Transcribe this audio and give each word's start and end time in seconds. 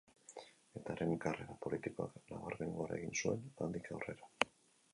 Eta 0.79 0.93
haren 0.93 1.11
karrera 1.25 1.57
politikoak 1.65 2.17
nabarmen 2.33 2.73
gora 2.81 2.99
egin 3.01 3.15
zuen 3.21 3.47
handik 3.67 3.93
aurrera. 3.97 4.35